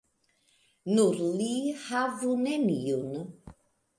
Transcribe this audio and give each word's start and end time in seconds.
Nur 0.93 1.19
li 1.41 1.49
havu 1.83 2.33
neniun. 2.47 3.31